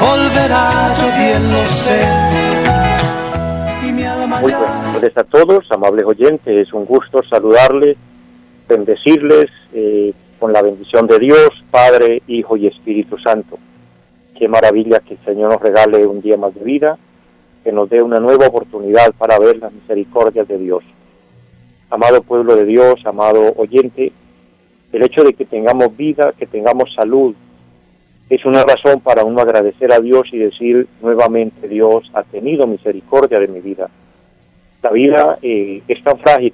[0.00, 2.44] volverá, yo bien lo sé
[4.40, 6.66] muy buenas tardes a todos, amables oyentes.
[6.66, 7.96] Es un gusto saludarles,
[8.68, 13.58] bendecirles eh, con la bendición de Dios, Padre, Hijo y Espíritu Santo.
[14.38, 16.98] Qué maravilla que el Señor nos regale un día más de vida,
[17.62, 20.82] que nos dé una nueva oportunidad para ver las misericordias de Dios.
[21.90, 24.12] Amado pueblo de Dios, amado oyente,
[24.92, 27.34] el hecho de que tengamos vida, que tengamos salud,
[28.30, 33.38] es una razón para uno agradecer a Dios y decir nuevamente, Dios ha tenido misericordia
[33.38, 33.90] de mi vida
[34.84, 36.52] la vida eh, es tan frágil,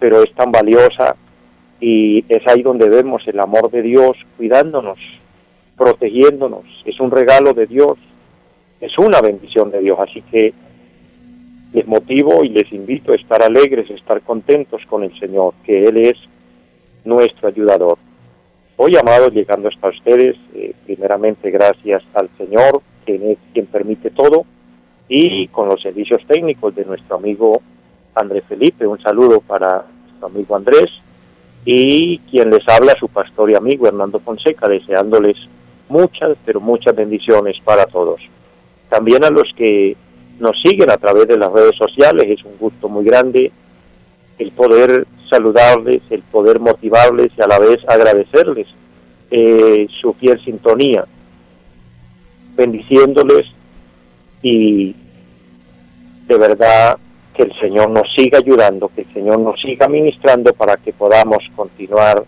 [0.00, 1.14] pero es tan valiosa
[1.80, 4.98] y es ahí donde vemos el amor de Dios cuidándonos,
[5.76, 6.64] protegiéndonos.
[6.84, 7.98] Es un regalo de Dios,
[8.80, 9.96] es una bendición de Dios.
[10.00, 10.52] Así que
[11.72, 15.84] les motivo y les invito a estar alegres, a estar contentos con el Señor, que
[15.84, 16.14] Él es
[17.04, 17.96] nuestro ayudador.
[18.76, 24.46] Hoy, amados, llegando hasta ustedes, eh, primeramente gracias al Señor, quien es quien permite todo,
[25.08, 27.60] y con los servicios técnicos de nuestro amigo
[28.14, 28.86] Andrés Felipe.
[28.86, 30.88] Un saludo para nuestro amigo Andrés
[31.66, 35.36] y quien les habla, su pastor y amigo Hernando Fonseca, deseándoles
[35.90, 38.20] muchas, pero muchas bendiciones para todos.
[38.88, 39.96] También a los que
[40.40, 43.52] nos siguen a través de las redes sociales, es un gusto muy grande
[44.38, 48.66] el poder saludarles, el poder motivarles y a la vez agradecerles
[49.30, 51.06] eh, su fiel sintonía,
[52.54, 53.46] bendiciéndoles
[54.42, 54.94] y
[56.26, 56.98] de verdad
[57.34, 61.38] que el Señor nos siga ayudando, que el Señor nos siga ministrando para que podamos
[61.56, 62.24] continuar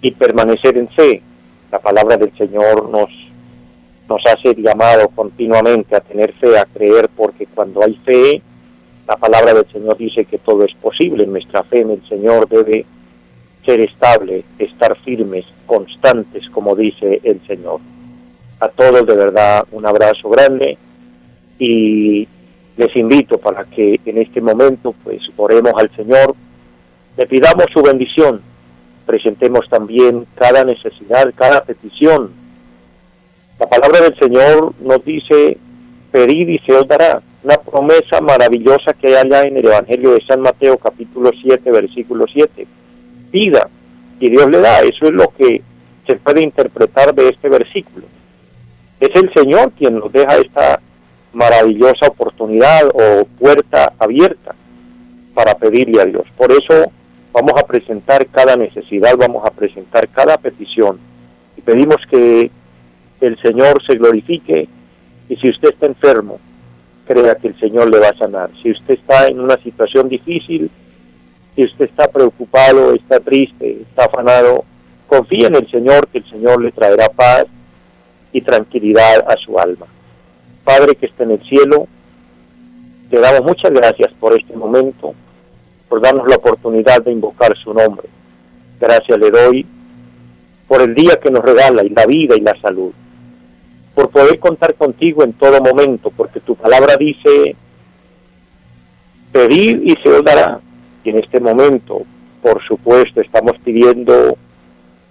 [0.00, 1.22] y permanecer en fe.
[1.70, 3.10] La palabra del Señor nos,
[4.08, 8.42] nos hace llamado continuamente a tener fe, a creer, porque cuando hay fe,
[9.06, 11.26] la palabra del Señor dice que todo es posible.
[11.26, 12.84] Nuestra fe en el Señor debe
[13.64, 17.80] ser estable, estar firmes, constantes, como dice el Señor.
[18.60, 20.78] A todos de verdad un abrazo grande
[21.58, 22.26] y
[22.76, 26.34] les invito para que en este momento pues oremos al Señor,
[27.16, 28.40] le pidamos su bendición,
[29.04, 32.30] presentemos también cada necesidad, cada petición.
[33.58, 35.58] La palabra del Señor nos dice,
[36.10, 40.24] pedir y se os dará, una promesa maravillosa que hay allá en el Evangelio de
[40.26, 42.66] San Mateo capítulo 7 versículo 7.
[43.30, 43.68] Pida
[44.20, 45.62] y Dios le da, eso es lo que
[46.06, 48.06] se puede interpretar de este versículo.
[49.00, 50.80] Es el Señor quien nos deja esta
[51.32, 54.54] maravillosa oportunidad o puerta abierta
[55.34, 56.24] para pedirle a Dios.
[56.36, 56.92] Por eso
[57.32, 61.00] vamos a presentar cada necesidad, vamos a presentar cada petición
[61.56, 62.50] y pedimos que
[63.20, 64.68] el Señor se glorifique
[65.28, 66.38] y si usted está enfermo,
[67.06, 68.50] crea que el Señor le va a sanar.
[68.62, 70.70] Si usted está en una situación difícil,
[71.54, 74.64] si usted está preocupado, está triste, está afanado,
[75.06, 77.44] confíe en el Señor que el Señor le traerá paz
[78.32, 79.86] y tranquilidad a su alma.
[80.64, 81.86] Padre que está en el cielo,
[83.10, 85.14] te damos muchas gracias por este momento,
[85.88, 88.08] por darnos la oportunidad de invocar su nombre.
[88.80, 89.66] Gracias le doy
[90.66, 92.92] por el día que nos regala y la vida y la salud,
[93.94, 97.56] por poder contar contigo en todo momento, porque tu palabra dice,
[99.32, 100.60] pedir y se os dará.
[101.04, 102.02] Y en este momento,
[102.40, 104.36] por supuesto, estamos pidiendo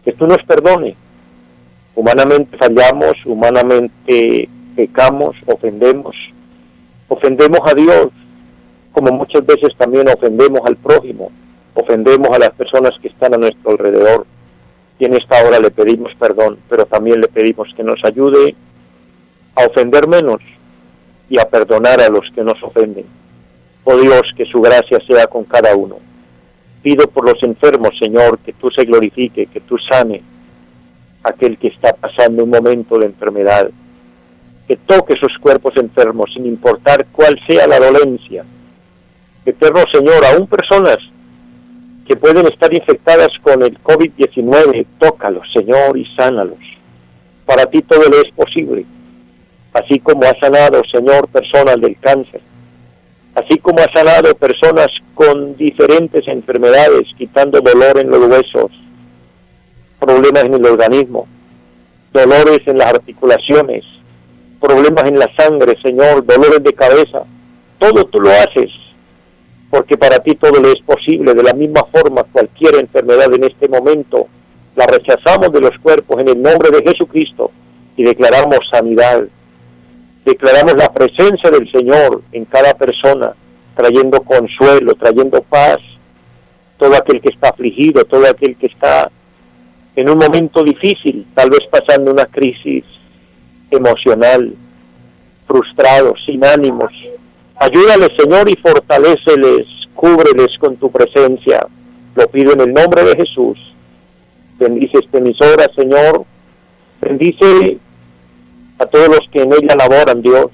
[0.04, 0.96] que tú nos perdones.
[1.96, 6.16] Humanamente fallamos, humanamente pecamos, ofendemos,
[7.10, 8.08] ofendemos a Dios,
[8.94, 11.32] como muchas veces también ofendemos al prójimo,
[11.74, 14.26] ofendemos a las personas que están a nuestro alrededor.
[14.98, 18.56] Y en esta hora le pedimos perdón, pero también le pedimos que nos ayude
[19.56, 20.42] a ofender menos
[21.30, 23.06] y a perdonar a los que nos ofenden.
[23.84, 25.98] Oh Dios, que su gracia sea con cada uno.
[26.82, 30.22] Pido por los enfermos, Señor, que tú se glorifique, que tú sane
[31.24, 33.70] aquel que está pasando un momento de enfermedad
[34.68, 38.46] que toque sus cuerpos enfermos, sin importar cuál sea la dolencia.
[39.46, 40.98] Eterno Señor, aún personas
[42.08, 46.60] que pueden estar infectadas con el COVID-19, tócalos, Señor, y sánalos.
[47.46, 48.86] Para ti todo lo es posible.
[49.74, 52.42] Así como ha sanado, Señor, personas del cáncer.
[53.36, 58.72] Así como ha sanado personas con diferentes enfermedades, quitando dolor en los huesos,
[60.00, 61.28] problemas en el organismo,
[62.12, 63.86] dolores en las articulaciones,
[64.60, 67.24] problemas en la sangre, Señor, dolores de cabeza,
[67.80, 68.70] todo tú lo haces,
[69.70, 71.34] porque para ti todo le es posible.
[71.34, 74.28] De la misma forma, cualquier enfermedad en este momento
[74.76, 77.52] la rechazamos de los cuerpos en el nombre de Jesucristo
[77.96, 79.24] y declaramos sanidad.
[80.26, 83.34] Declaramos la presencia del Señor en cada persona,
[83.76, 85.78] trayendo consuelo, trayendo paz.
[86.78, 89.12] Todo aquel que está afligido, todo aquel que está
[89.96, 92.84] en un momento difícil, tal vez pasando una crisis
[93.70, 94.54] emocional,
[95.48, 96.92] frustrado, sin ánimos.
[97.56, 101.68] Ayúdales, Señor, y fortaleceles, cúbreles con tu presencia.
[102.16, 103.58] Lo pido en el nombre de Jesús.
[104.60, 106.26] Bendice esta emisora, Señor.
[107.02, 107.78] Bendice
[108.82, 110.48] a todos los que en ella laboran, Dios.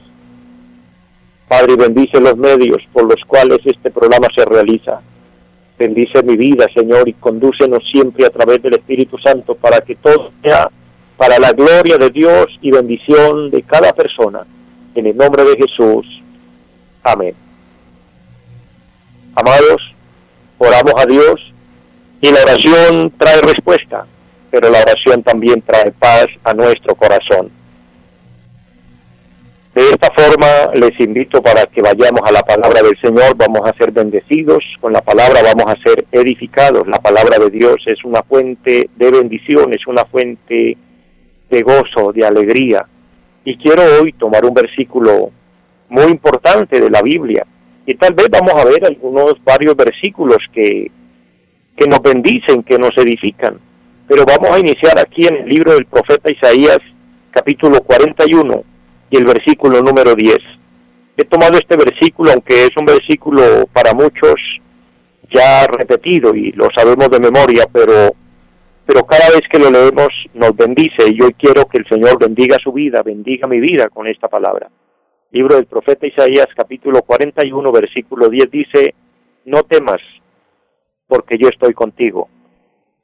[1.48, 5.00] Padre, bendice los medios por los cuales este programa se realiza.
[5.80, 10.32] Bendice mi vida, Señor, y condúcenos siempre a través del Espíritu Santo para que todo
[10.44, 10.70] sea
[11.16, 14.46] para la gloria de Dios y bendición de cada persona.
[14.94, 16.06] En el nombre de Jesús.
[17.04, 17.34] Amén.
[19.36, 19.82] Amados,
[20.58, 21.54] oramos a Dios
[22.20, 24.06] y la oración trae respuesta,
[24.52, 27.57] pero la oración también trae paz a nuestro corazón.
[29.78, 33.78] De esta forma les invito para que vayamos a la palabra del Señor, vamos a
[33.78, 36.88] ser bendecidos, con la palabra vamos a ser edificados.
[36.88, 40.76] La palabra de Dios es una fuente de bendición, es una fuente
[41.52, 42.88] de gozo, de alegría.
[43.46, 45.30] Y quiero hoy tomar un versículo
[45.90, 47.46] muy importante de la Biblia.
[47.86, 50.90] Y tal vez vamos a ver algunos varios versículos que,
[51.76, 53.60] que nos bendicen, que nos edifican.
[54.08, 56.80] Pero vamos a iniciar aquí en el libro del profeta Isaías,
[57.30, 58.77] capítulo 41
[59.10, 60.38] y el versículo número 10.
[61.18, 64.36] He tomado este versículo, aunque es un versículo para muchos
[65.34, 68.14] ya repetido y lo sabemos de memoria, pero,
[68.86, 72.58] pero cada vez que lo leemos nos bendice y yo quiero que el Señor bendiga
[72.64, 74.70] su vida, bendiga mi vida con esta palabra.
[75.32, 78.96] Libro del profeta Isaías capítulo 41 versículo 10 dice,
[79.46, 80.00] no temas
[81.08, 82.30] porque yo estoy contigo,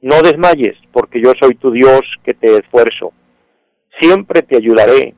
[0.00, 3.12] no desmayes porque yo soy tu Dios que te esfuerzo,
[4.00, 5.14] siempre te ayudaré,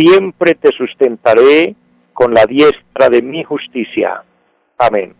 [0.00, 1.74] siempre te sustentaré
[2.12, 4.22] con la diestra de mi justicia.
[4.78, 5.14] Amén.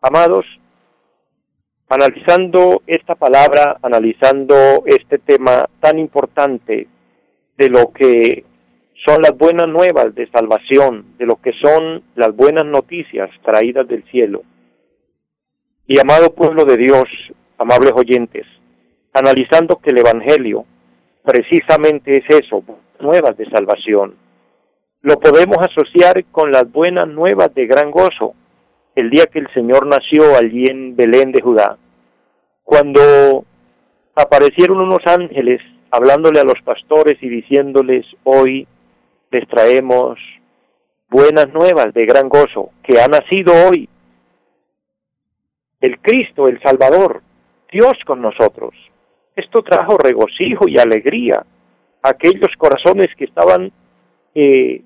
[0.00, 0.44] Amados,
[1.88, 6.88] analizando esta palabra, analizando este tema tan importante
[7.56, 8.44] de lo que
[9.04, 14.04] son las buenas nuevas de salvación, de lo que son las buenas noticias traídas del
[14.10, 14.42] cielo.
[15.86, 17.04] Y amado pueblo de Dios,
[17.58, 18.46] amables oyentes,
[19.12, 20.64] analizando que el Evangelio
[21.24, 22.62] precisamente es eso,
[23.02, 24.14] nuevas de salvación.
[25.02, 28.34] Lo podemos asociar con las buenas nuevas de gran gozo,
[28.94, 31.76] el día que el Señor nació allí en Belén de Judá,
[32.62, 33.44] cuando
[34.14, 35.60] aparecieron unos ángeles
[35.90, 38.66] hablándole a los pastores y diciéndoles, hoy
[39.30, 40.18] les traemos
[41.10, 43.88] buenas nuevas de gran gozo, que ha nacido hoy
[45.80, 47.22] el Cristo, el Salvador,
[47.70, 48.74] Dios con nosotros.
[49.34, 51.44] Esto trajo regocijo y alegría
[52.02, 53.72] aquellos corazones que estaban
[54.34, 54.82] eh,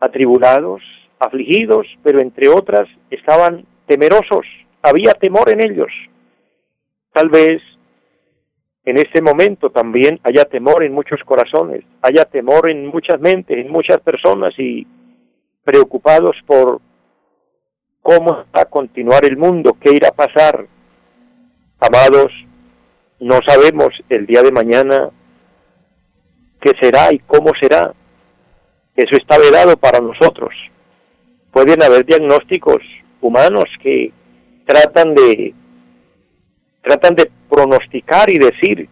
[0.00, 0.82] atribulados,
[1.18, 4.46] afligidos, pero entre otras estaban temerosos,
[4.82, 5.92] había temor en ellos.
[7.12, 7.62] Tal vez
[8.84, 13.70] en este momento también haya temor en muchos corazones, haya temor en muchas mentes, en
[13.70, 14.86] muchas personas y
[15.64, 16.80] preocupados por
[18.00, 20.66] cómo va a continuar el mundo, qué irá a pasar.
[21.80, 22.32] Amados,
[23.18, 25.10] no sabemos el día de mañana
[26.60, 27.92] qué será y cómo será.
[28.94, 30.54] Eso está vedado para nosotros.
[31.52, 32.82] Pueden haber diagnósticos
[33.20, 34.12] humanos que
[34.66, 35.54] tratan de
[36.82, 38.88] tratan de pronosticar y decir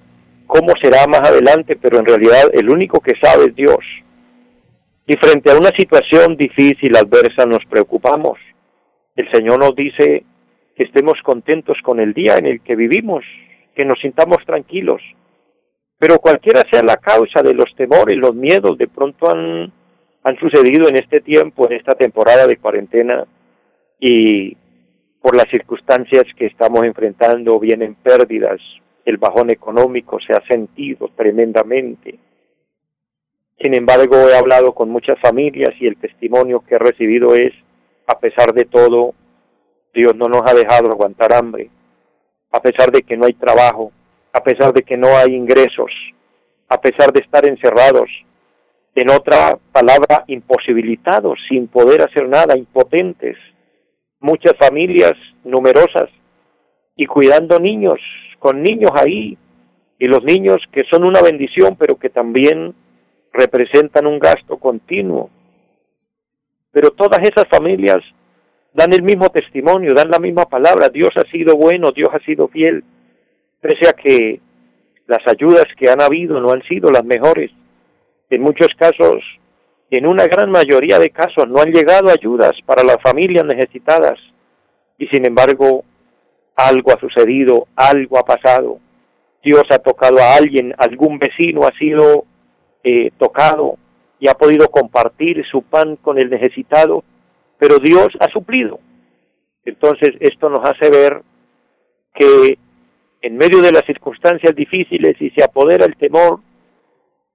[0.46, 3.78] cómo será más adelante, pero en realidad el único que sabe es Dios.
[5.06, 8.38] Y frente a una situación difícil, adversa, nos preocupamos.
[9.16, 10.24] El Señor nos dice
[10.76, 13.24] que estemos contentos con el día en el que vivimos,
[13.76, 15.02] que nos sintamos tranquilos.
[16.06, 19.72] Pero cualquiera sea la causa de los temores, los miedos, de pronto han,
[20.22, 23.24] han sucedido en este tiempo, en esta temporada de cuarentena,
[23.98, 24.54] y
[25.22, 28.60] por las circunstancias que estamos enfrentando, vienen pérdidas,
[29.06, 32.18] el bajón económico se ha sentido tremendamente.
[33.58, 37.54] Sin embargo, he hablado con muchas familias y el testimonio que he recibido es,
[38.06, 39.14] a pesar de todo,
[39.94, 41.70] Dios no nos ha dejado aguantar hambre,
[42.50, 43.90] a pesar de que no hay trabajo,
[44.34, 45.92] a pesar de que no hay ingresos,
[46.68, 48.10] a pesar de estar encerrados,
[48.96, 53.36] en otra palabra, imposibilitados, sin poder hacer nada, impotentes,
[54.18, 55.14] muchas familias
[55.44, 56.06] numerosas
[56.96, 58.00] y cuidando niños,
[58.40, 59.38] con niños ahí,
[60.00, 62.74] y los niños que son una bendición, pero que también
[63.32, 65.30] representan un gasto continuo.
[66.72, 67.98] Pero todas esas familias
[68.72, 72.48] dan el mismo testimonio, dan la misma palabra, Dios ha sido bueno, Dios ha sido
[72.48, 72.82] fiel,
[73.64, 74.40] pese a que
[75.06, 77.50] las ayudas que han habido no han sido las mejores.
[78.28, 79.24] En muchos casos,
[79.90, 84.18] en una gran mayoría de casos, no han llegado ayudas para las familias necesitadas.
[84.98, 85.82] Y sin embargo,
[86.54, 88.80] algo ha sucedido, algo ha pasado.
[89.42, 92.26] Dios ha tocado a alguien, algún vecino ha sido
[92.82, 93.78] eh, tocado
[94.20, 97.02] y ha podido compartir su pan con el necesitado,
[97.58, 98.78] pero Dios ha suplido.
[99.64, 101.22] Entonces esto nos hace ver
[102.14, 102.58] que
[103.24, 106.40] en medio de las circunstancias difíciles y se apodera el temor,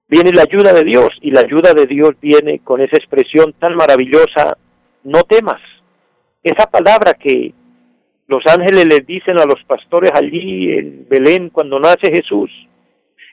[0.06, 3.74] viene la ayuda de Dios y la ayuda de Dios viene con esa expresión tan
[3.74, 4.56] maravillosa,
[5.02, 5.60] no temas.
[6.44, 7.52] Esa palabra que
[8.28, 12.52] los ángeles les dicen a los pastores allí en Belén cuando nace Jesús.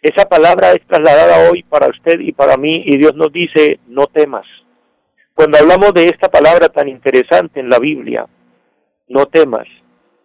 [0.02, 4.08] Esa palabra es trasladada hoy para usted y para mí y Dios nos dice, no
[4.08, 4.48] temas.
[5.36, 8.26] Cuando hablamos de esta palabra tan interesante en la Biblia,
[9.10, 9.68] no temas,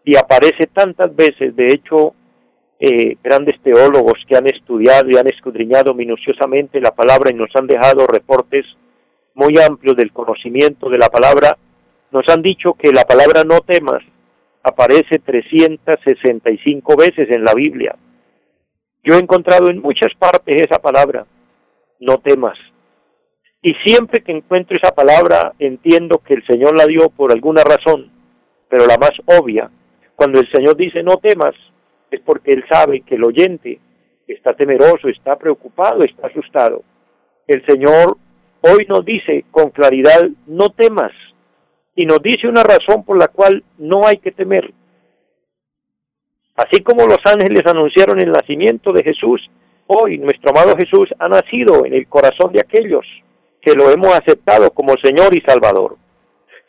[0.02, 2.14] y aparece tantas veces, de hecho,
[2.84, 7.68] eh, grandes teólogos que han estudiado y han escudriñado minuciosamente la palabra y nos han
[7.68, 8.66] dejado reportes
[9.34, 11.56] muy amplios del conocimiento de la palabra,
[12.10, 14.02] nos han dicho que la palabra no temas
[14.64, 17.94] aparece 365 veces en la Biblia.
[19.04, 21.24] Yo he encontrado en muchas partes esa palabra,
[22.00, 22.58] no temas.
[23.62, 28.10] Y siempre que encuentro esa palabra entiendo que el Señor la dio por alguna razón,
[28.68, 29.70] pero la más obvia,
[30.16, 31.54] cuando el Señor dice no temas,
[32.16, 33.80] es porque Él sabe que el oyente
[34.26, 36.82] está temeroso, está preocupado, está asustado.
[37.46, 38.16] El Señor
[38.60, 41.12] hoy nos dice con claridad, no temas,
[41.94, 44.72] y nos dice una razón por la cual no hay que temer.
[46.54, 49.40] Así como los ángeles anunciaron el nacimiento de Jesús,
[49.86, 53.06] hoy nuestro amado Jesús ha nacido en el corazón de aquellos
[53.60, 55.96] que lo hemos aceptado como Señor y Salvador.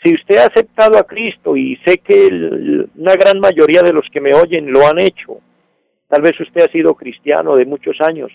[0.03, 2.27] Si usted ha aceptado a Cristo y sé que
[2.95, 5.39] una gran mayoría de los que me oyen lo han hecho,
[6.10, 8.31] tal vez usted ha sido cristiano de muchos años,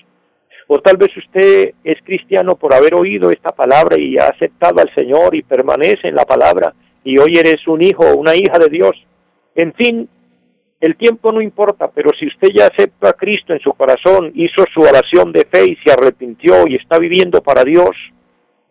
[0.67, 4.95] o tal vez usted es cristiano por haber oído esta palabra y ha aceptado al
[4.95, 8.69] Señor y permanece en la palabra y hoy eres un hijo o una hija de
[8.69, 8.93] Dios.
[9.55, 10.09] En fin,
[10.81, 14.65] el tiempo no importa, pero si usted ya acepta a Cristo en su corazón, hizo
[14.73, 17.91] su oración de fe y se arrepintió y está viviendo para Dios,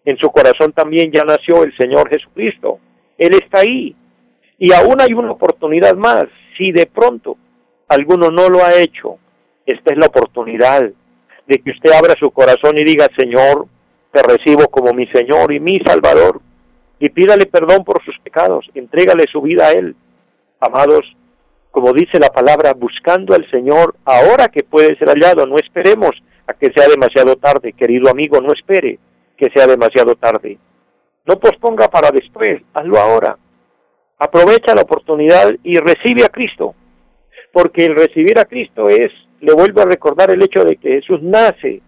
[0.06, 2.80] en su corazón también ya nació el Señor Jesucristo.
[3.18, 3.96] Él está ahí.
[4.60, 6.26] Y aún hay una oportunidad más.
[6.58, 7.38] Si de pronto
[7.88, 9.18] alguno no lo ha hecho,
[9.66, 10.82] esta es la oportunidad
[11.48, 13.68] de que usted abra su corazón y diga, Señor,
[14.12, 16.42] te recibo como mi Señor y mi Salvador,
[17.00, 19.96] y pídale perdón por sus pecados, entrégale su vida a Él.
[20.60, 21.06] Amados,
[21.72, 26.12] como dice la palabra, buscando al Señor ahora que puede ser hallado, no esperemos
[26.48, 28.98] a que sea demasiado tarde, querido amigo, no espere
[29.38, 30.58] que sea demasiado tarde.
[31.28, 33.38] No posponga para después, hazlo ahora.
[34.18, 36.74] Aprovecha la oportunidad y recibe a Cristo,
[37.52, 41.22] porque el recibir a Cristo es le vuelvo a recordar el hecho de que Jesús
[41.22, 41.82] nace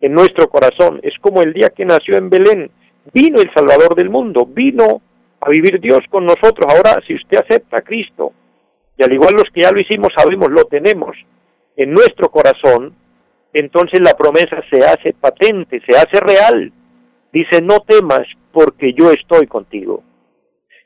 [0.00, 0.98] en nuestro corazón.
[1.02, 2.70] Es como el día que nació en Belén.
[3.12, 5.02] Vino el Salvador del mundo, vino
[5.40, 6.66] a vivir Dios con nosotros.
[6.68, 8.32] Ahora, si usted acepta a Cristo,
[8.96, 11.16] y al igual los que ya lo hicimos sabemos, lo tenemos
[11.76, 12.94] en nuestro corazón,
[13.52, 16.72] entonces la promesa se hace patente, se hace real.
[17.32, 20.02] Dice, no temas porque yo estoy contigo.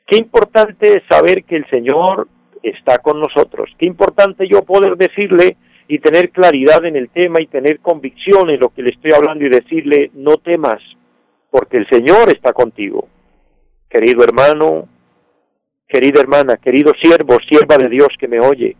[0.05, 2.27] Qué importante es saber que el Señor
[2.61, 3.69] está con nosotros.
[3.77, 8.59] Qué importante yo poder decirle, y tener claridad en el tema y tener convicción en
[8.59, 10.81] lo que le estoy hablando y decirle, no temas,
[11.51, 13.07] porque el Señor está contigo.
[13.89, 14.87] Querido hermano,
[15.87, 18.75] querida hermana, querido siervo, sierva de Dios que me oye,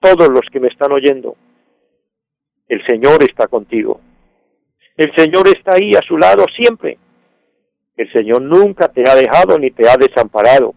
[0.00, 1.36] todos los que me están oyendo,
[2.68, 4.00] el Señor está contigo.
[5.02, 6.96] El Señor está ahí a su lado siempre.
[7.96, 10.76] El Señor nunca te ha dejado ni te ha desamparado.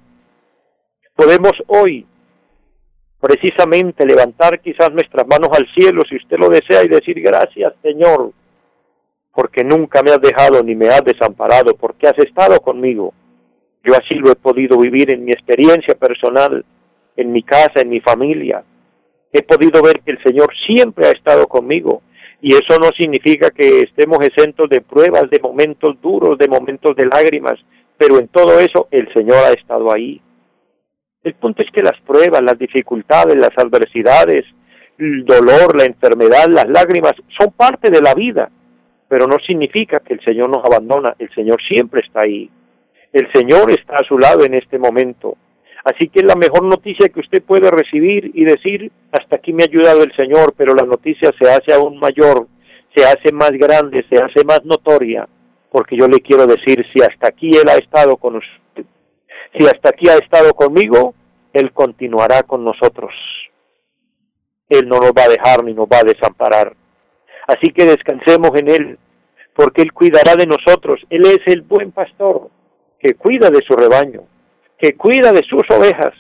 [1.15, 2.07] Podemos hoy
[3.21, 8.31] precisamente levantar quizás nuestras manos al cielo si usted lo desea y decir gracias Señor,
[9.31, 13.13] porque nunca me has dejado ni me has desamparado, porque has estado conmigo.
[13.83, 16.65] Yo así lo he podido vivir en mi experiencia personal,
[17.15, 18.63] en mi casa, en mi familia.
[19.31, 22.01] He podido ver que el Señor siempre ha estado conmigo
[22.41, 27.05] y eso no significa que estemos exentos de pruebas, de momentos duros, de momentos de
[27.05, 27.55] lágrimas,
[27.97, 30.21] pero en todo eso el Señor ha estado ahí.
[31.23, 34.43] El punto es que las pruebas, las dificultades, las adversidades,
[34.97, 38.49] el dolor, la enfermedad, las lágrimas son parte de la vida,
[39.07, 42.49] pero no significa que el Señor nos abandona, el Señor siempre está ahí.
[43.11, 45.37] El Señor está a su lado en este momento.
[45.85, 49.67] Así que la mejor noticia que usted puede recibir y decir, hasta aquí me ha
[49.67, 52.47] ayudado el Señor, pero la noticia se hace aún mayor
[52.95, 55.27] se hace más grande, se hace más notoria,
[55.69, 58.85] porque yo le quiero decir, si hasta aquí Él ha estado con usted,
[59.57, 61.13] si hasta aquí ha estado conmigo,
[61.53, 63.13] Él continuará con nosotros.
[64.69, 66.75] Él no nos va a dejar ni nos va a desamparar.
[67.47, 68.99] Así que descansemos en Él,
[69.55, 71.01] porque Él cuidará de nosotros.
[71.09, 72.49] Él es el buen pastor
[72.99, 74.23] que cuida de su rebaño,
[74.77, 76.13] que cuida de sus ovejas.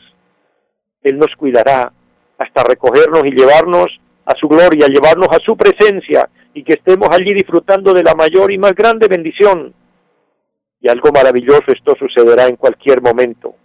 [1.01, 1.91] Él nos cuidará
[2.37, 3.87] hasta recogernos y llevarnos
[4.25, 8.51] a su gloria, llevarnos a su presencia y que estemos allí disfrutando de la mayor
[8.51, 9.73] y más grande bendición.
[10.81, 13.55] Y algo maravilloso esto sucederá en cualquier momento.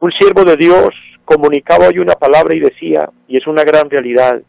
[0.00, 0.88] Un siervo de Dios
[1.24, 4.42] comunicaba hoy una palabra y decía, y es una gran realidad,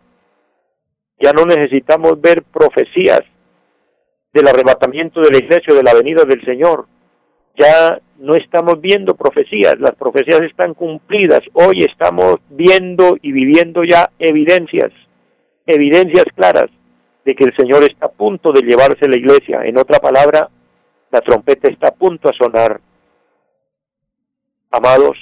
[1.20, 3.22] ya no necesitamos ver profecías
[4.34, 6.88] del arrebatamiento de la iglesia o de la venida del Señor.
[7.58, 11.41] Ya no estamos viendo profecías, las profecías están cumplidas.
[11.53, 14.91] Hoy estamos viendo y viviendo ya evidencias,
[15.65, 16.70] evidencias claras
[17.25, 19.62] de que el Señor está a punto de llevarse la iglesia.
[19.63, 20.50] En otra palabra,
[21.12, 22.79] la trompeta está a punto a sonar.
[24.72, 25.17] Amados,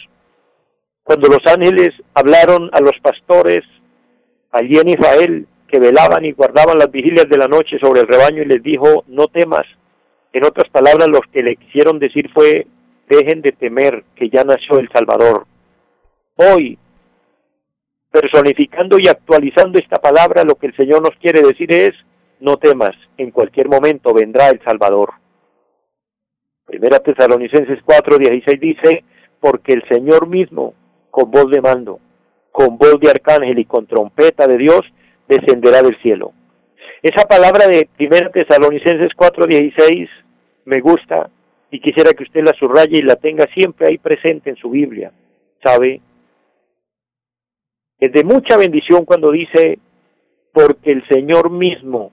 [1.04, 3.64] cuando los ángeles hablaron a los pastores
[4.52, 8.42] allí en Israel, que velaban y guardaban las vigilias de la noche sobre el rebaño
[8.42, 9.66] y les dijo, no temas.
[10.32, 12.68] En otras palabras, lo que le quisieron decir fue,
[13.08, 15.48] dejen de temer que ya nació el Salvador.
[16.36, 16.78] Hoy,
[18.12, 21.92] personificando y actualizando esta palabra, lo que el Señor nos quiere decir es,
[22.40, 25.14] no temas, en cualquier momento vendrá el Salvador.
[26.66, 29.04] Primera Tesalonicenses 4:16 dice,
[29.40, 30.76] porque el Señor mismo,
[31.10, 32.00] con voz de mando,
[32.52, 34.82] con voz de arcángel y con trompeta de Dios,
[35.28, 36.34] descenderá del cielo.
[37.02, 40.10] Esa palabra de 1 Tesalonicenses 4:16
[40.66, 41.30] me gusta
[41.72, 45.12] y quisiera que usted la subraye y la tenga siempre ahí presente en su Biblia.
[45.64, 46.02] ¿Sabe?
[48.00, 49.80] Es de mucha bendición cuando dice,
[50.54, 52.12] porque el Señor mismo,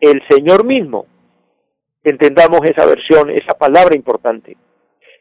[0.00, 1.06] el Señor mismo,
[2.02, 4.56] entendamos esa versión, esa palabra importante.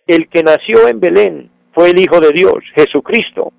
[0.07, 3.53] El que nació en Belén fue el Hijo de Dios, Jesucristo,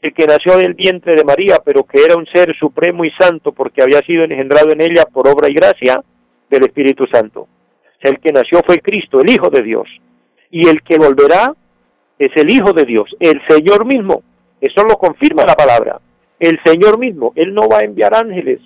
[0.00, 3.52] el que nació del vientre de María, pero que era un ser supremo y santo
[3.52, 6.02] porque había sido engendrado en ella por obra y gracia
[6.48, 7.48] del Espíritu Santo.
[8.00, 9.88] El que nació fue Cristo, el Hijo de Dios.
[10.50, 11.52] Y el que volverá
[12.18, 14.22] es el Hijo de Dios, el Señor mismo.
[14.60, 16.00] Eso lo confirma la palabra.
[16.38, 17.32] El Señor mismo.
[17.34, 18.60] Él no va a enviar ángeles.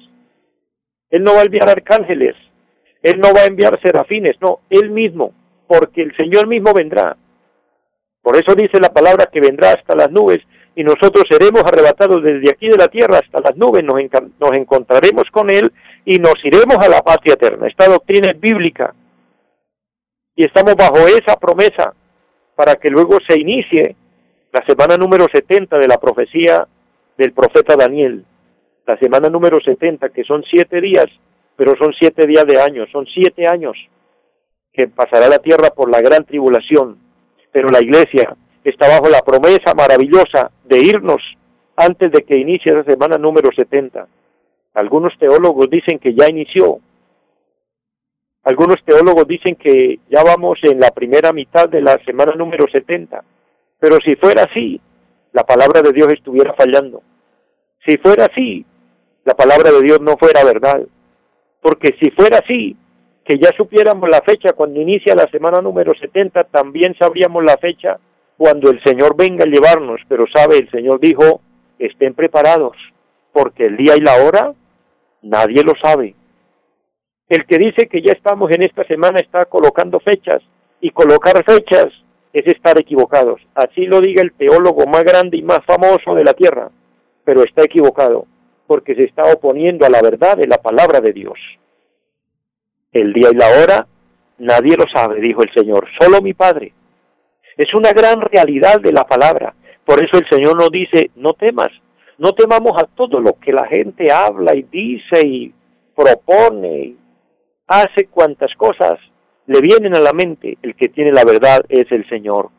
[1.11, 2.35] Él no va a enviar arcángeles.
[3.03, 4.37] Él no va a enviar serafines.
[4.41, 5.33] No, Él mismo.
[5.67, 7.17] Porque el Señor mismo vendrá.
[8.23, 10.41] Por eso dice la palabra que vendrá hasta las nubes
[10.75, 13.97] y nosotros seremos arrebatados desde aquí de la tierra hasta las nubes, nos,
[14.41, 15.73] nos encontraremos con Él
[16.05, 17.67] y nos iremos a la patria eterna.
[17.67, 18.95] Esta doctrina es bíblica.
[20.35, 21.93] Y estamos bajo esa promesa
[22.55, 23.97] para que luego se inicie
[24.53, 26.67] la semana número 70 de la profecía
[27.19, 28.25] del profeta Daniel,
[28.87, 31.07] la semana número 70, que son siete días,
[31.57, 33.77] pero son siete días de años, son siete años
[34.73, 36.99] que pasará la tierra por la gran tribulación,
[37.53, 38.35] pero la iglesia
[38.71, 41.23] está bajo la promesa maravillosa de irnos
[41.77, 44.07] antes de que inicie esa semana número 70.
[44.75, 46.79] Algunos teólogos dicen que ya inició.
[48.45, 53.23] Algunos teólogos dicen que ya vamos en la primera mitad de la semana número 70.
[53.79, 54.81] Pero si fuera así,
[55.33, 57.03] la palabra de Dios estuviera fallando.
[57.85, 58.65] Si fuera así,
[59.25, 60.83] la palabra de Dios no fuera verdad.
[61.61, 62.77] Porque si fuera así,
[63.25, 67.99] que ya supiéramos la fecha cuando inicia la semana número 70, también sabríamos la fecha
[68.43, 71.43] cuando el Señor venga a llevarnos, pero sabe, el Señor dijo,
[71.79, 72.77] estén preparados,
[73.33, 74.53] porque el día y la hora
[75.23, 76.17] nadie lo sabe.
[77.29, 80.43] El que dice que ya estamos en esta semana está colocando fechas,
[80.81, 81.87] y colocar fechas
[82.33, 83.41] es estar equivocados.
[83.55, 86.69] Así lo diga el teólogo más grande y más famoso de la tierra,
[87.23, 88.27] pero está equivocado,
[88.67, 91.39] porque se está oponiendo a la verdad de la palabra de Dios.
[92.91, 93.87] El día y la hora
[94.39, 96.73] nadie lo sabe, dijo el Señor, solo mi Padre.
[97.57, 99.55] Es una gran realidad de la palabra.
[99.85, 101.71] Por eso el Señor nos dice, no temas,
[102.19, 105.55] no temamos a todo lo que la gente habla y dice y
[105.95, 106.99] propone, y
[107.67, 108.99] hace cuantas cosas
[109.47, 110.59] le vienen a la mente.
[110.63, 112.51] El que tiene la verdad es el Señor.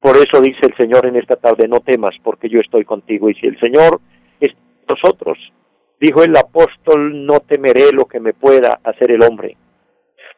[0.00, 3.30] Por eso dice el Señor en esta tarde, no temas porque yo estoy contigo.
[3.30, 4.00] Y si el Señor
[4.40, 4.50] es
[4.88, 5.38] nosotros,
[6.00, 9.56] dijo el apóstol, no temeré lo que me pueda hacer el hombre.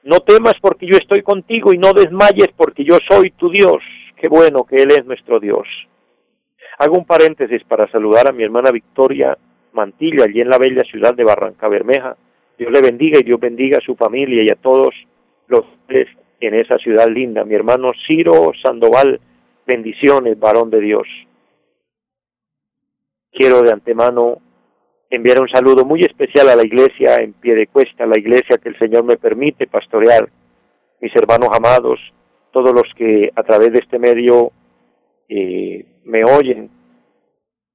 [0.04, 3.78] No temas porque yo estoy contigo y no desmayes porque yo soy tu Dios.
[4.16, 5.66] Qué bueno que Él es nuestro Dios.
[6.78, 9.36] Hago un paréntesis para saludar a mi hermana Victoria
[9.72, 12.16] Mantilla, allí en la bella ciudad de Barranca Bermeja.
[12.58, 14.94] Dios le bendiga y Dios bendiga a su familia y a todos
[15.48, 17.44] los en esa ciudad linda.
[17.44, 19.18] Mi hermano Ciro Sandoval,
[19.66, 21.08] bendiciones, varón de Dios.
[23.32, 24.38] Quiero de antemano
[25.14, 28.68] enviar un saludo muy especial a la iglesia en pie de cuesta, la iglesia que
[28.68, 30.28] el Señor me permite pastorear,
[31.00, 32.00] mis hermanos amados,
[32.52, 34.52] todos los que a través de este medio
[35.28, 36.70] eh, me oyen,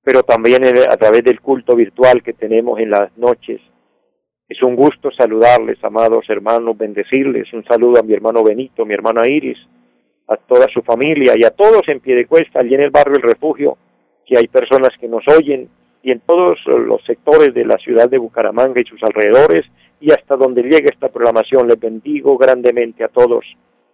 [0.03, 3.61] pero también a través del culto virtual que tenemos en las noches.
[4.47, 7.53] Es un gusto saludarles, amados hermanos, bendecirles.
[7.53, 9.59] Un saludo a mi hermano Benito, mi hermana Iris,
[10.27, 13.17] a toda su familia y a todos en pie de cuesta, allí en el barrio
[13.17, 13.77] El Refugio,
[14.25, 15.69] que hay personas que nos oyen
[16.01, 19.65] y en todos los sectores de la ciudad de Bucaramanga y sus alrededores
[19.99, 21.67] y hasta donde llegue esta programación.
[21.67, 23.45] Les bendigo grandemente a todos.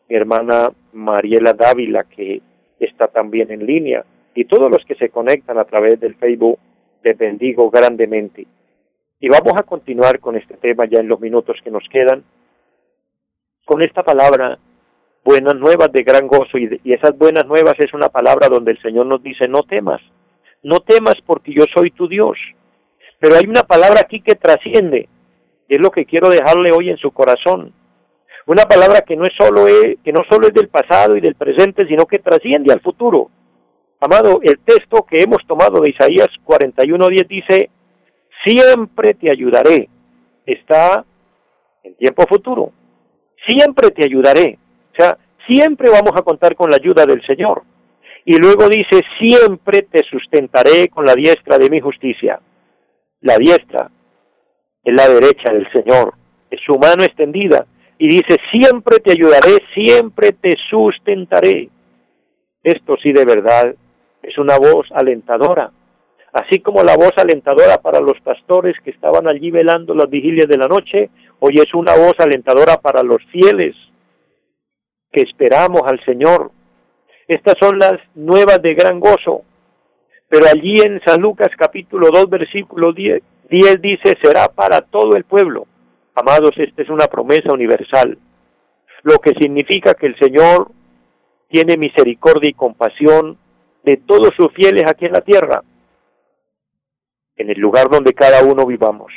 [0.08, 2.42] Mi hermana Mariela Dávila, que
[2.80, 6.60] está también en línea, y todos los que se conectan a través del Facebook,
[7.04, 8.46] les bendigo grandemente.
[9.20, 12.24] Y vamos a continuar con este tema ya en los minutos que nos quedan,
[13.64, 14.60] con esta palabra,
[15.24, 18.82] buenas nuevas de gran gozo, y, y esas buenas nuevas es una palabra donde el
[18.82, 20.02] Señor nos dice, no temas,
[20.66, 22.38] no temas porque yo soy tu Dios.
[23.20, 25.08] Pero hay una palabra aquí que trasciende,
[25.70, 27.72] y es lo que quiero dejarle hoy en su corazón.
[28.48, 31.36] Una palabra que no es solo es, que no solo es del pasado y del
[31.36, 33.30] presente, sino que trasciende al futuro.
[34.00, 37.70] Amado, el texto que hemos tomado de Isaías 41:10 dice,
[38.44, 39.88] siempre te ayudaré.
[40.48, 41.06] Está
[41.84, 42.72] en tiempo futuro.
[43.48, 44.58] Siempre te ayudaré.
[44.94, 47.62] O sea, siempre vamos a contar con la ayuda del Señor.
[48.26, 52.40] Y luego dice, siempre te sustentaré con la diestra de mi justicia.
[53.22, 53.90] La diestra
[54.84, 56.16] es la derecha del Señor,
[56.50, 57.68] es su mano extendida.
[58.00, 61.70] Y dice, siempre te ayudaré, siempre te sustentaré.
[62.64, 63.76] Esto sí de verdad
[64.24, 65.72] es una voz alentadora,
[66.34, 70.58] así como la voz alentadora para los pastores que estaban allí velando las vigilias de
[70.58, 73.76] la noche, hoy es una voz alentadora para los fieles
[75.12, 76.52] que esperamos al Señor,
[77.28, 79.44] estas son las nuevas de gran gozo.
[80.28, 85.24] Pero allí en San Lucas capítulo 2 versículo 10, 10 dice, será para todo el
[85.24, 85.68] pueblo.
[86.16, 88.18] Amados, esta es una promesa universal,
[89.04, 90.72] lo que significa que el Señor
[91.50, 93.38] tiene misericordia y compasión
[93.84, 95.62] de todos sus fieles aquí en la tierra,
[97.36, 99.12] en el lugar donde cada uno vivamos,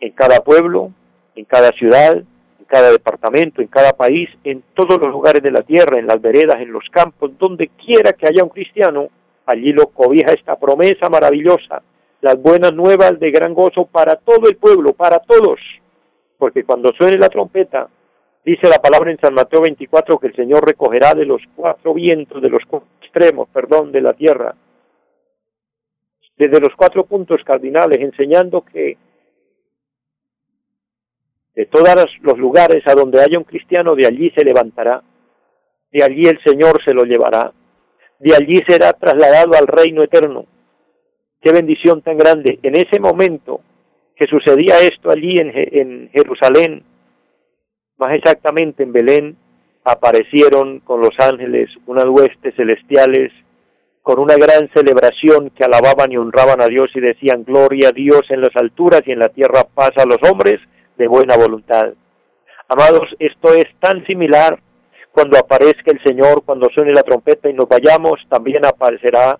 [0.00, 0.92] en cada pueblo,
[1.36, 2.22] en cada ciudad,
[2.66, 6.60] cada departamento, en cada país, en todos los lugares de la tierra, en las veredas,
[6.60, 9.08] en los campos, donde quiera que haya un cristiano,
[9.46, 11.82] allí lo cobija esta promesa maravillosa,
[12.20, 15.60] las buenas nuevas de gran gozo para todo el pueblo, para todos,
[16.38, 17.88] porque cuando suene la trompeta,
[18.44, 22.42] dice la palabra en San Mateo 24 que el Señor recogerá de los cuatro vientos,
[22.42, 22.62] de los
[23.00, 24.54] extremos, perdón, de la tierra,
[26.36, 28.98] desde los cuatro puntos cardinales, enseñando que
[31.56, 35.02] de todos los lugares a donde haya un cristiano, de allí se levantará,
[35.90, 37.50] de allí el Señor se lo llevará,
[38.18, 40.44] de allí será trasladado al reino eterno.
[41.40, 42.58] Qué bendición tan grande.
[42.62, 43.62] En ese momento
[44.14, 46.82] que sucedía esto allí en, en Jerusalén,
[47.96, 49.36] más exactamente en Belén,
[49.82, 53.32] aparecieron con los ángeles unas huestes celestiales
[54.02, 58.22] con una gran celebración que alababan y honraban a Dios y decían gloria a Dios
[58.28, 60.60] en las alturas y en la tierra paz a los hombres
[60.96, 61.92] de buena voluntad.
[62.68, 64.58] Amados, esto es tan similar
[65.12, 69.38] cuando aparezca el Señor, cuando suene la trompeta y nos vayamos, también aparecerá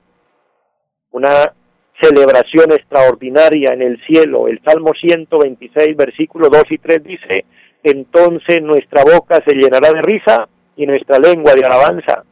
[1.10, 1.52] una
[2.00, 4.48] celebración extraordinaria en el cielo.
[4.48, 7.44] El Salmo 126, versículo 2 y 3 dice,
[7.82, 12.24] entonces nuestra boca se llenará de risa y nuestra lengua de alabanza.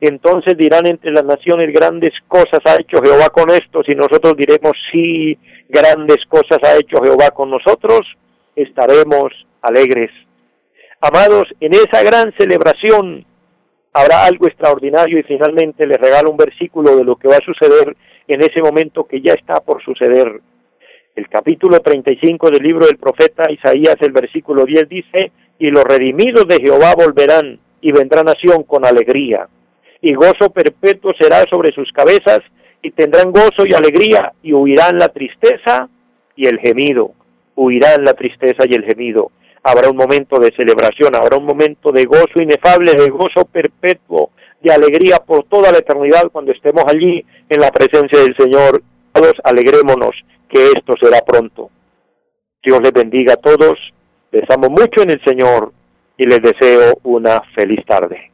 [0.00, 4.72] Entonces dirán entre las naciones grandes cosas ha hecho Jehová con estos y nosotros diremos
[4.90, 8.00] sí, grandes cosas ha hecho Jehová con nosotros
[8.56, 10.10] estaremos alegres.
[11.00, 13.24] Amados, en esa gran celebración
[13.92, 17.96] habrá algo extraordinario y finalmente les regalo un versículo de lo que va a suceder
[18.28, 20.40] en ese momento que ya está por suceder.
[21.14, 26.46] El capítulo 35 del libro del profeta Isaías, el versículo 10 dice, y los redimidos
[26.48, 29.48] de Jehová volverán y vendrá nación con alegría,
[30.00, 32.40] y gozo perpetuo será sobre sus cabezas,
[32.80, 35.88] y tendrán gozo y alegría, y huirán la tristeza
[36.34, 37.12] y el gemido
[37.56, 39.30] huirán la tristeza y el gemido.
[39.62, 44.72] Habrá un momento de celebración, habrá un momento de gozo inefable, de gozo perpetuo, de
[44.72, 48.82] alegría por toda la eternidad cuando estemos allí en la presencia del Señor.
[49.12, 50.12] Todos alegrémonos
[50.48, 51.70] que esto será pronto.
[52.62, 53.78] Dios les bendiga a todos,
[54.30, 55.72] les amo mucho en el Señor
[56.16, 58.30] y les deseo una feliz tarde.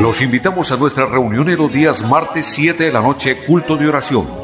[0.00, 3.88] Los invitamos a nuestra reunión en los días martes 7 de la noche, culto de
[3.88, 4.43] oración